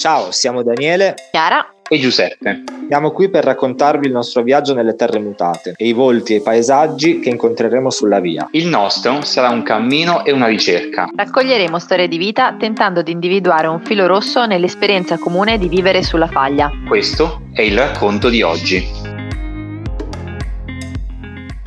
Ciao, 0.00 0.30
siamo 0.30 0.62
Daniele, 0.62 1.14
Chiara 1.30 1.74
e 1.86 1.98
Giuseppe. 1.98 2.62
Siamo 2.88 3.10
qui 3.10 3.28
per 3.28 3.44
raccontarvi 3.44 4.06
il 4.06 4.12
nostro 4.12 4.42
viaggio 4.42 4.72
nelle 4.72 4.94
terre 4.94 5.18
mutate 5.18 5.74
e 5.76 5.88
i 5.88 5.92
volti 5.92 6.32
e 6.32 6.36
i 6.36 6.40
paesaggi 6.40 7.20
che 7.20 7.28
incontreremo 7.28 7.90
sulla 7.90 8.18
via. 8.18 8.48
Il 8.52 8.66
nostro 8.66 9.20
sarà 9.20 9.50
un 9.50 9.62
cammino 9.62 10.24
e 10.24 10.32
una 10.32 10.46
ricerca. 10.46 11.06
Raccoglieremo 11.14 11.78
storie 11.78 12.08
di 12.08 12.16
vita 12.16 12.56
tentando 12.58 13.02
di 13.02 13.12
individuare 13.12 13.66
un 13.66 13.80
filo 13.80 14.06
rosso 14.06 14.46
nell'esperienza 14.46 15.18
comune 15.18 15.58
di 15.58 15.68
vivere 15.68 16.02
sulla 16.02 16.28
faglia. 16.28 16.70
Questo 16.88 17.42
è 17.52 17.60
il 17.60 17.76
racconto 17.76 18.30
di 18.30 18.40
oggi. 18.40 18.82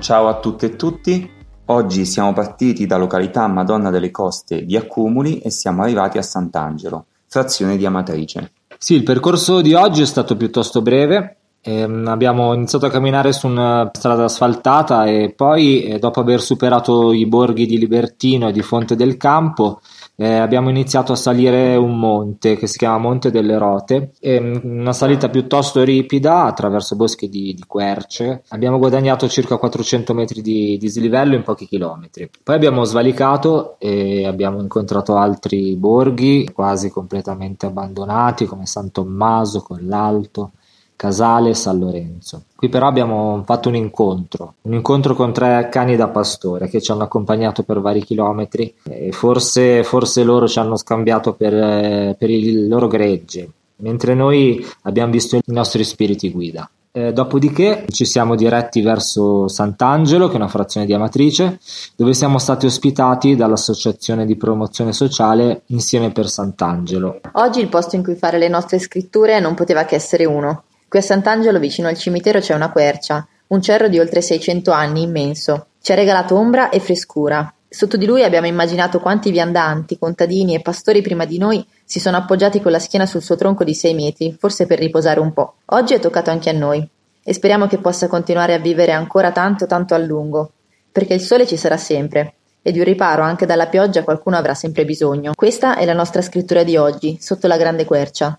Ciao 0.00 0.28
a 0.28 0.38
tutte 0.38 0.66
e 0.66 0.76
tutti. 0.76 1.36
Oggi 1.70 2.04
siamo 2.04 2.34
partiti 2.34 2.86
da 2.86 2.98
località 2.98 3.46
Madonna 3.46 3.88
delle 3.88 4.10
Coste 4.10 4.64
di 4.64 4.76
Accumuli 4.76 5.38
e 5.40 5.50
siamo 5.50 5.82
arrivati 5.82 6.16
a 6.16 6.22
Sant'Angelo, 6.22 7.07
frazione 7.28 7.76
di 7.76 7.86
Amatrice. 7.86 8.52
Sì, 8.78 8.94
il 8.94 9.02
percorso 9.02 9.60
di 9.60 9.74
oggi 9.74 10.02
è 10.02 10.06
stato 10.06 10.36
piuttosto 10.36 10.82
breve. 10.82 11.36
Ehm, 11.60 12.06
abbiamo 12.06 12.54
iniziato 12.54 12.86
a 12.86 12.90
camminare 12.90 13.32
su 13.32 13.46
una 13.46 13.90
strada 13.92 14.24
asfaltata 14.24 15.06
e 15.06 15.32
poi, 15.36 15.82
eh, 15.82 15.98
dopo 15.98 16.20
aver 16.20 16.40
superato 16.40 17.12
i 17.12 17.26
borghi 17.26 17.66
di 17.66 17.78
Libertino 17.78 18.48
e 18.48 18.52
di 18.52 18.62
Fonte 18.62 18.94
del 18.94 19.16
Campo, 19.16 19.80
eh, 20.20 20.34
abbiamo 20.34 20.68
iniziato 20.68 21.12
a 21.12 21.16
salire 21.16 21.76
un 21.76 21.96
monte 21.96 22.56
che 22.56 22.66
si 22.66 22.76
chiama 22.76 22.98
Monte 22.98 23.30
delle 23.30 23.56
Rote, 23.56 24.10
ehm, 24.18 24.62
una 24.64 24.92
salita 24.92 25.28
piuttosto 25.28 25.84
ripida 25.84 26.42
attraverso 26.42 26.96
boschi 26.96 27.28
di, 27.28 27.54
di 27.54 27.62
querce. 27.64 28.42
Abbiamo 28.48 28.78
guadagnato 28.78 29.28
circa 29.28 29.58
400 29.58 30.14
metri 30.14 30.42
di 30.42 30.76
dislivello 30.76 31.36
in 31.36 31.44
pochi 31.44 31.68
chilometri. 31.68 32.28
Poi 32.42 32.54
abbiamo 32.56 32.82
svalicato 32.82 33.78
e 33.78 34.26
abbiamo 34.26 34.60
incontrato 34.60 35.16
altri 35.16 35.76
borghi 35.76 36.50
quasi 36.52 36.90
completamente 36.90 37.66
abbandonati 37.66 38.46
come 38.46 38.66
San 38.66 38.90
Tommaso, 38.90 39.62
Collalto, 39.62 40.50
Casale 40.98 41.50
e 41.50 41.54
San 41.54 41.78
Lorenzo. 41.78 42.42
Qui 42.56 42.68
però 42.68 42.88
abbiamo 42.88 43.44
fatto 43.46 43.68
un 43.68 43.76
incontro, 43.76 44.54
un 44.62 44.74
incontro 44.74 45.14
con 45.14 45.32
tre 45.32 45.68
cani 45.70 45.94
da 45.94 46.08
pastore 46.08 46.68
che 46.68 46.80
ci 46.80 46.90
hanno 46.90 47.04
accompagnato 47.04 47.62
per 47.62 47.78
vari 47.80 48.02
chilometri 48.02 48.74
e 48.82 49.12
forse, 49.12 49.84
forse 49.84 50.24
loro 50.24 50.48
ci 50.48 50.58
hanno 50.58 50.76
scambiato 50.76 51.34
per, 51.34 52.16
per 52.18 52.30
il 52.30 52.66
loro 52.66 52.88
gregge, 52.88 53.48
mentre 53.76 54.14
noi 54.14 54.66
abbiamo 54.82 55.12
visto 55.12 55.36
i 55.36 55.42
nostri 55.46 55.84
spiriti 55.84 56.32
guida. 56.32 56.68
Eh, 56.90 57.12
dopodiché 57.12 57.84
ci 57.90 58.04
siamo 58.04 58.34
diretti 58.34 58.80
verso 58.80 59.46
Sant'Angelo, 59.46 60.26
che 60.26 60.32
è 60.32 60.36
una 60.36 60.48
frazione 60.48 60.84
di 60.84 60.94
Amatrice, 60.94 61.60
dove 61.94 62.12
siamo 62.12 62.38
stati 62.38 62.66
ospitati 62.66 63.36
dall'associazione 63.36 64.26
di 64.26 64.34
promozione 64.34 64.92
sociale 64.92 65.62
Insieme 65.66 66.10
per 66.10 66.28
Sant'Angelo. 66.28 67.20
Oggi 67.34 67.60
il 67.60 67.68
posto 67.68 67.94
in 67.94 68.02
cui 68.02 68.16
fare 68.16 68.38
le 68.38 68.48
nostre 68.48 68.80
scritture 68.80 69.38
non 69.38 69.54
poteva 69.54 69.84
che 69.84 69.94
essere 69.94 70.24
uno, 70.24 70.64
Qui 70.88 70.98
a 70.98 71.02
Sant'Angelo 71.02 71.58
vicino 71.58 71.86
al 71.86 71.98
cimitero 71.98 72.40
c'è 72.40 72.54
una 72.54 72.72
quercia, 72.72 73.26
un 73.48 73.60
cerro 73.60 73.88
di 73.88 73.98
oltre 73.98 74.22
600 74.22 74.70
anni 74.70 75.02
immenso. 75.02 75.66
Ci 75.82 75.92
ha 75.92 75.94
regalato 75.94 76.34
ombra 76.34 76.70
e 76.70 76.80
frescura. 76.80 77.52
Sotto 77.68 77.98
di 77.98 78.06
lui 78.06 78.24
abbiamo 78.24 78.46
immaginato 78.46 78.98
quanti 78.98 79.30
viandanti, 79.30 79.98
contadini 79.98 80.54
e 80.54 80.62
pastori 80.62 81.02
prima 81.02 81.26
di 81.26 81.36
noi 81.36 81.62
si 81.84 82.00
sono 82.00 82.16
appoggiati 82.16 82.62
con 82.62 82.72
la 82.72 82.78
schiena 82.78 83.04
sul 83.04 83.20
suo 83.20 83.36
tronco 83.36 83.64
di 83.64 83.74
6 83.74 83.92
metri, 83.92 84.34
forse 84.38 84.64
per 84.64 84.78
riposare 84.78 85.20
un 85.20 85.34
po'. 85.34 85.56
Oggi 85.66 85.92
è 85.92 86.00
toccato 86.00 86.30
anche 86.30 86.48
a 86.48 86.54
noi 86.54 86.88
e 87.22 87.34
speriamo 87.34 87.66
che 87.66 87.76
possa 87.76 88.08
continuare 88.08 88.54
a 88.54 88.58
vivere 88.58 88.92
ancora 88.92 89.30
tanto 89.30 89.66
tanto 89.66 89.92
a 89.92 89.98
lungo, 89.98 90.52
perché 90.90 91.12
il 91.12 91.20
sole 91.20 91.46
ci 91.46 91.58
sarà 91.58 91.76
sempre 91.76 92.36
e 92.62 92.72
di 92.72 92.78
un 92.78 92.86
riparo 92.86 93.22
anche 93.22 93.44
dalla 93.44 93.66
pioggia 93.66 94.04
qualcuno 94.04 94.36
avrà 94.36 94.54
sempre 94.54 94.86
bisogno. 94.86 95.32
Questa 95.34 95.76
è 95.76 95.84
la 95.84 95.92
nostra 95.92 96.22
scrittura 96.22 96.62
di 96.62 96.78
oggi, 96.78 97.18
sotto 97.20 97.46
la 97.46 97.58
grande 97.58 97.84
quercia. 97.84 98.38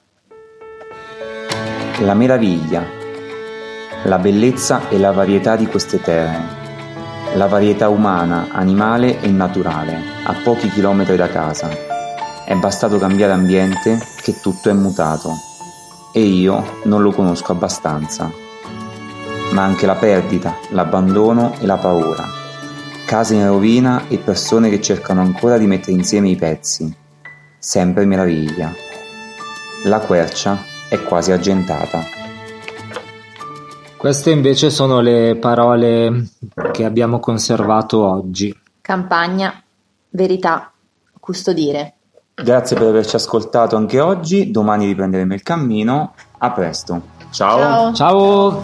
La 2.02 2.14
meraviglia, 2.14 2.82
la 4.06 4.18
bellezza 4.20 4.88
e 4.88 4.98
la 4.98 5.12
varietà 5.12 5.58
di 5.58 5.68
queste 5.68 6.00
terre, 6.00 6.42
la 7.36 7.48
varietà 7.48 7.90
umana, 7.90 8.48
animale 8.52 9.20
e 9.20 9.28
naturale, 9.28 10.00
a 10.24 10.34
pochi 10.42 10.70
chilometri 10.70 11.18
da 11.18 11.28
casa. 11.28 11.70
È 12.46 12.56
bastato 12.56 12.98
cambiare 13.00 13.34
ambiente 13.34 14.00
che 14.22 14.40
tutto 14.40 14.70
è 14.70 14.74
mutato 14.74 15.34
e 16.14 16.22
io 16.22 16.78
non 16.84 17.02
lo 17.02 17.12
conosco 17.12 17.52
abbastanza. 17.52 18.31
Ma 19.52 19.64
anche 19.64 19.86
la 19.86 19.96
perdita, 19.96 20.56
l'abbandono 20.70 21.56
e 21.60 21.66
la 21.66 21.78
paura. 21.78 22.26
Case 23.06 23.36
in 23.36 23.46
rovina 23.46 24.08
e 24.08 24.20
persone 24.20 24.70
che 24.70 24.80
cercano 24.80 25.20
ancora 25.20 25.58
di 25.58 25.68
mettere 25.68 25.98
insieme 25.98 26.30
i 26.30 26.38
pezzi. 26.38 26.96
Sempre 27.58 28.06
meraviglia. 28.06 28.74
La 29.84 30.00
quercia 30.00 30.78
è 30.89 31.01
quasi 31.03 31.31
argentata. 31.31 32.03
Queste 33.95 34.31
invece 34.31 34.69
sono 34.69 35.01
le 35.01 35.35
parole 35.35 36.29
che 36.72 36.85
abbiamo 36.85 37.19
conservato 37.19 38.05
oggi. 38.05 38.57
Campagna, 38.81 39.61
verità, 40.09 40.72
custodire. 41.19 41.95
Grazie 42.33 42.77
per 42.77 42.88
averci 42.88 43.17
ascoltato 43.17 43.75
anche 43.75 44.00
oggi, 44.00 44.51
domani 44.51 44.85
riprenderemo 44.85 45.33
il 45.33 45.44
cammino, 45.44 46.13
a 46.38 46.51
presto. 46.51 47.01
Ciao. 47.31 47.94
Ciao. 47.94 47.95